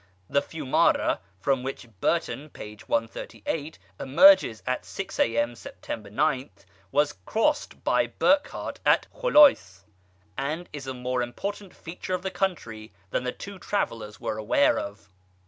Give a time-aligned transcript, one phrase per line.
[0.27, 2.75] The Fiumara, from which Burton (p.
[2.87, 6.11] 138) emerged at six A.M., Sept.
[6.11, 6.49] 9,
[6.91, 9.83] was crossed by Burckhardt at Kholayc,
[10.35, 14.79] and is a more important feature of the country than the two travellers were aware
[14.79, 15.07] of.